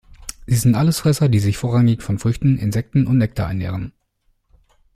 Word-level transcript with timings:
Sie 0.47 0.55
sind 0.55 0.73
Allesfresser, 0.73 1.29
die 1.29 1.37
sich 1.37 1.57
vorrangig 1.59 2.01
von 2.01 2.17
Früchten, 2.17 2.57
Insekten 2.57 3.05
und 3.05 3.19
Nektar 3.19 3.49
ernähren. 3.49 3.93